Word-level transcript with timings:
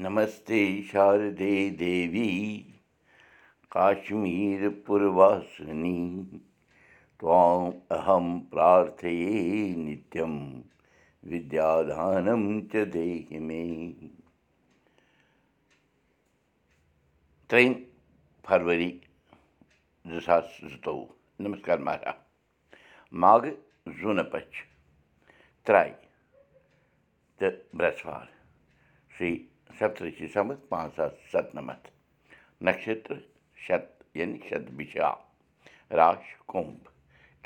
नमस्ते 0.00 0.82
शारदे 0.82 1.70
देवी 1.70 2.60
काश्मीरपुरवासिनी 3.72 4.78
त्वाम् 7.20 7.72
अहं 7.90 8.40
प्रार्थये 8.40 9.74
नित्यं 9.76 10.62
विद्याधानं 11.24 12.60
च 12.60 12.76
देहि 12.76 13.38
मे। 13.38 13.92
त्रयं 17.48 17.74
फरवरी 18.44 19.02
द्विसहस्रतौ। 20.06 21.08
नमस्कार 21.40 21.78
महाराज 21.78 22.14
माघ 23.14 23.46
जुनपच 23.88 24.52
त्राय। 25.66 26.08
त 27.42 27.68
ब्रसवार 27.76 28.28
श्री 29.18 29.46
تہٕ 29.80 29.88
برٛٮ۪سوار 29.88 30.10
شری 30.10 30.26
سپترشی 30.28 30.28
سمتھ 30.32 30.68
پانٛژھ 30.68 30.94
ساس 30.96 31.12
سَتنَمَتھ 31.32 31.88
نَشتر 32.64 33.18
شت 33.66 34.16
یعنی 34.16 34.38
شت 34.48 34.64
بِشا 34.76 35.10
راش 35.98 36.24
کُمب 36.50 36.80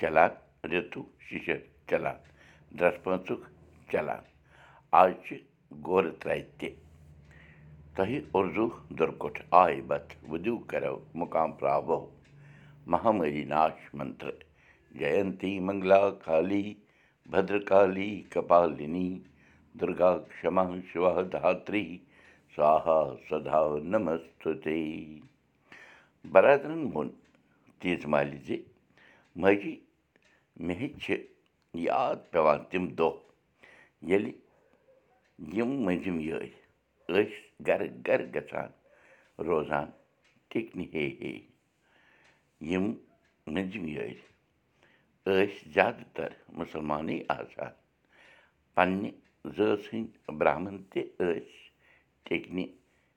چلان 0.01 0.31
رِتوٗ 0.71 1.05
شِشر 1.27 1.59
چلان 1.89 2.17
درٛس 2.79 2.97
پٲنٛژُک 3.03 3.43
چلان 3.91 4.23
آز 5.01 5.13
چھِ 5.25 5.37
گورٕ 5.87 6.13
ترٛایہِ 6.21 6.45
تہِ 6.59 6.69
تۄہہِ 7.95 8.19
اُردو 8.35 8.67
دُرکُٹھ 8.99 9.41
آے 9.63 9.81
بت 9.89 10.07
وُدِو 10.31 10.57
کَرو 10.71 10.97
مُقام 11.21 11.51
پراوو 11.59 12.01
مہامری 12.91 13.45
ناش 13.55 13.79
منتر 13.99 14.35
جینتی 14.99 15.53
منگلا 15.67 16.03
کالی 16.25 16.67
سوہا 22.55 22.99
سدا 23.29 23.61
نمستُتے 23.93 24.79
بَرادرَن 26.33 26.83
ووٚن 26.93 27.09
تیٖژ 27.81 28.03
مالہِ 28.13 28.39
زِ 28.47 28.57
ماجی 29.41 29.75
مےٚ 30.65 30.79
ہیٚچ 30.81 30.95
چھِ 31.05 31.15
یاد 31.89 32.19
پٮ۪وان 32.31 32.59
تِم 32.71 32.85
دۄہ 32.99 33.11
ییٚلہِ 34.09 34.33
یِم 35.57 35.71
مٔنٛزِم 35.85 36.17
یٲرۍ 36.29 36.53
ٲسۍ 37.09 37.33
گَرٕ 37.67 37.89
گَرٕ 38.07 38.27
گژھان 38.35 38.71
روزان 39.47 39.87
ٹِکنہِ 40.51 40.85
ہے 40.93 41.07
ہے 41.21 41.33
یِم 42.71 42.85
مٔنٛزِم 43.47 43.85
یٲرۍ 43.95 44.19
ٹِکنہِ 52.25 52.65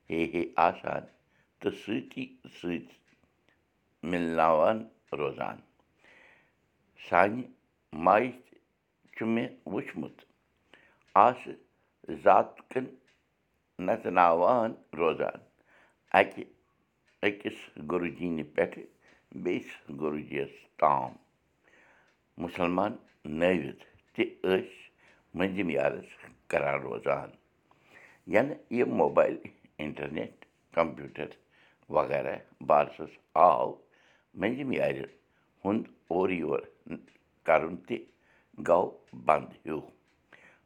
ہے 0.09 0.22
ہے 0.33 0.44
آسان 0.67 1.03
تہٕ 1.59 1.75
سۭتی 1.83 2.23
سۭتۍ 2.58 2.95
مِلناوان 4.09 4.77
روزان 5.19 5.58
سانہِ 7.05 7.44
ماجہِ 8.05 8.31
تہِ 8.45 8.55
چھُ 9.13 9.25
مےٚ 9.33 9.55
وٕچھمُت 9.73 10.17
آسہٕ 11.25 11.59
ذاتکٮ۪ن 12.23 12.85
نژناوان 13.85 14.72
روزان 15.00 15.39
اَکہِ 16.19 16.44
أکِس 17.25 17.59
گُروٗ 17.89 18.11
جِنہِ 18.17 18.44
پٮ۪ٹھٕ 18.53 18.83
بیٚیِس 19.44 19.69
گُروٗ 20.00 20.22
جی 20.30 20.35
یَس 20.38 20.53
تام 20.80 21.11
مُسلمان 22.44 22.91
نٲوِتھ 23.39 23.83
تہِ 24.13 24.23
ٲسۍ 24.44 24.75
مٔنٛزِم 25.38 25.69
یارَس 25.78 26.09
کَران 26.50 26.78
روزان 26.85 27.30
یَنہٕ 28.33 28.58
یہِ 28.78 28.86
موبایل 29.02 29.36
اِنٹَرنیٹ 29.83 30.45
کَمپیوٗٹَر 30.75 31.30
وغیرہ 31.95 32.36
بارسَس 32.69 33.14
آو 33.47 33.67
مٔنٛزِم 34.39 34.72
یارِ 34.73 34.97
ہُنٛد 35.66 35.86
اورٕ 36.11 36.34
یور 36.42 36.61
کَرُن 37.47 37.75
تہِ 37.88 37.97
گوٚو 38.68 38.90
بنٛد 39.25 39.51
ہیوٗ 39.66 39.81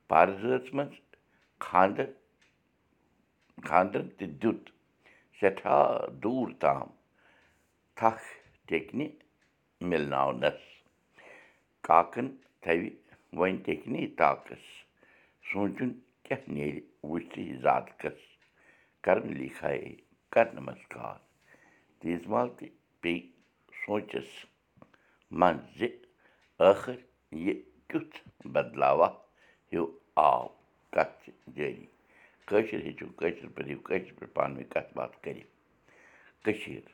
پارزٲژ 0.09 0.73
منٛز 0.75 0.95
خانٛدر 1.65 2.09
خانٛدرَن 3.67 4.07
تہِ 4.17 4.25
دیُت 4.41 4.69
سٮ۪ٹھاہ 5.39 5.85
دوٗر 6.23 6.53
تام 6.61 6.87
تھکھ 7.97 8.25
ٹیٚکنہِ 8.67 9.07
مِلناونَس 9.89 10.61
کاکَن 11.87 12.27
تھَوِ 12.61 12.89
وۄنۍ 13.37 13.63
ٹیٚکنی 13.65 14.07
طاقَس 14.21 14.63
سونٛچُن 15.51 15.91
کیٛاہ 16.31 16.53
نیرِ 16.55 16.79
وٕچھتھٕے 17.03 17.55
ذاتکَس 17.61 18.19
کَرَن 19.03 19.33
لیکھایے 19.37 19.95
کَر 20.33 20.45
نمسکار 20.59 21.17
تیٖژ 21.99 22.27
مال 22.31 22.49
تہِ 22.57 22.67
پیٚیہِ 23.01 23.21
سونٛچَس 23.81 24.29
منٛز 25.39 25.77
زِ 25.79 25.87
ٲخٕر 26.59 26.97
یہِ 27.45 27.53
کیُتھ 27.89 28.17
بَدلاوا 28.53 29.07
ہیوٗ 29.71 29.87
آو 30.27 30.47
کَتھ 30.93 31.13
چھِ 31.23 31.31
جٲری 31.55 31.85
کٲشِر 32.47 32.79
ہیٚچھِو 32.85 33.07
کٲشِر 33.19 33.47
پٲٹھۍ 33.55 33.83
کٲشِر 33.87 34.13
پٲٹھۍ 34.19 34.33
پانہٕ 34.35 34.55
ؤنۍ 34.57 34.69
کَتھ 34.73 34.93
باتھ 34.97 35.15
کٔشیٖر 36.43 36.85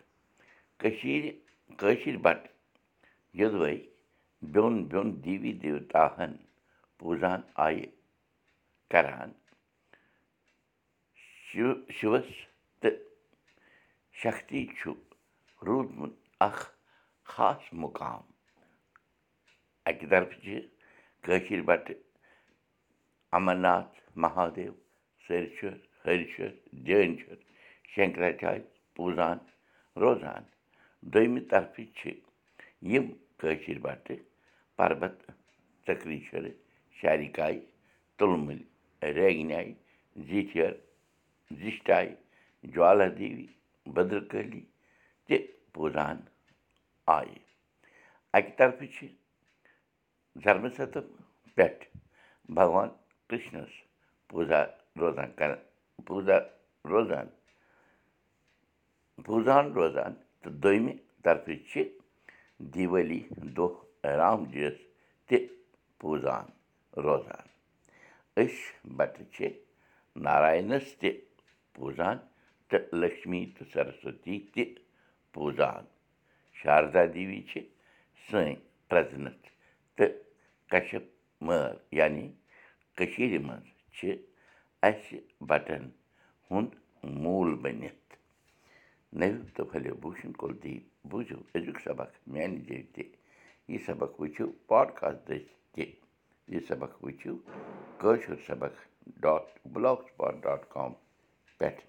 کٔشیٖرِ 0.79 1.31
کٲشِر 1.79 2.17
بَٹہٕ 2.25 2.51
یوٚدوَے 3.39 3.75
بیوٚن 4.53 4.83
بیوٚن 4.89 5.09
دیوی 5.25 5.51
دیوتاہَن 5.63 6.35
پوٗزان 6.99 7.41
آیہِ 7.65 7.85
کَران 8.91 9.31
شِو 11.47 11.67
شِوَس 11.97 12.29
تہٕ 12.81 12.95
شکتی 14.21 14.61
چھُ 14.77 14.91
روٗدمُت 15.65 16.13
اَکھ 16.47 16.63
خاص 17.31 17.63
مُقام 17.81 18.23
اَکہِ 19.89 20.05
طرفہٕ 20.11 20.39
چھِ 20.43 20.55
کٲشِر 21.23 21.61
بَٹہٕ 21.67 21.99
اَمرناتھ 23.37 23.95
مہادیو 24.21 24.73
سٲرِشور 25.27 25.75
ہریشور 26.05 26.51
جٲنشور 26.85 27.37
شنکراچار 27.93 28.57
پوٗزان 28.95 29.37
روزان 30.01 30.43
دوٚیمہِ 31.11 31.41
طرفہٕ 31.51 31.93
چھِ 31.97 32.09
یِم 32.91 33.05
کٲشِر 33.39 33.77
بَٹہٕ 33.85 34.25
پَربت 34.77 35.15
چکریٖشور 35.85 36.45
شارِکاے 36.99 37.59
تُلمُلۍ 38.17 38.65
ریگناے 39.01 39.71
زیٖٹھیر 40.27 40.71
زِشٹاے 41.61 42.07
جوالا 42.73 43.07
دیوی 43.17 43.47
بدرکٲلی 43.95 44.61
تہِ 45.25 45.37
پوٗزان 45.73 46.17
آیہِ 47.15 47.39
اَکہِ 48.33 48.55
طرفہٕ 48.57 48.91
چھِ 48.95 49.07
زرمہٕ 50.43 50.75
پٮ۪ٹھ 51.55 51.83
بھگوان 52.55 52.89
کِرٛشنَس 53.27 53.71
پوٗزا 54.29 54.63
روزان 54.99 55.29
کَران 55.37 55.59
پوٗزا 56.05 56.37
روزان 56.91 57.27
پوٗزان 59.25 59.65
روزان 59.77 60.13
تہٕ 60.41 60.53
دوٚیمہِ 60.61 60.93
طرفہٕ 61.23 61.59
چھِ 61.69 61.83
دیٖوالی 62.73 63.21
دۄہ 63.55 63.69
رام 64.19 64.39
جی 64.51 64.59
یَس 64.63 64.77
تہِ 65.27 65.37
پوٗزان 65.99 66.45
روزان 67.05 67.45
أسۍ 68.41 68.93
بَٹہٕ 68.97 69.31
چھِ 69.33 69.47
نارایَنَس 70.25 70.87
تہِ 70.99 71.09
پوٗزان 71.73 72.17
تہٕ 72.69 72.83
لٔکشمی 72.99 73.41
تہٕ 73.55 73.69
سرسوتی 73.73 74.37
تہِ 74.53 74.63
پوٗزان 75.33 75.83
شاردا 76.59 77.03
دیوی 77.13 77.41
چھِ 77.49 77.59
سٲنۍ 78.25 78.55
پرٛزنَت 78.89 79.41
تہٕ 79.97 80.11
کَشپ 80.71 81.05
مٲر 81.45 81.73
یعنی 81.99 82.25
کٔشیٖرِ 82.97 83.37
منٛز 83.47 83.67
چھِ 83.95 84.15
اَسہِ 84.87 85.17
بَٹَن 85.49 85.83
ہُنٛد 86.51 86.71
موٗل 87.23 87.53
بٔنِتھ 87.63 88.07
نٔو 89.19 89.41
تہٕ 89.55 89.65
پھٔلِو 89.69 89.93
بوٗشَن 90.01 90.31
کُلدیپ 90.41 90.83
بوٗزِو 91.09 91.37
أزیُک 91.55 91.77
سبق 91.87 92.09
میٛانہِ 92.33 92.59
جایہِ 92.67 92.85
تہِ 92.93 93.03
یہِ 93.69 93.79
سبق 93.85 94.11
وٕچھِو 94.19 94.45
پاڈکاسٹ 94.69 95.19
دٔسۍ 95.27 95.53
تہِ 95.73 95.85
یہِ 96.53 96.59
سبق 96.67 96.91
وٕچھِو 97.03 97.33
کٲشُر 98.01 98.37
سبق 98.47 98.73
dot 99.21 99.43
block 99.73 99.99
spot 100.07 100.33
dot 100.43 100.61
com 100.73 100.91
پٮ۪ٹھ 101.57 101.81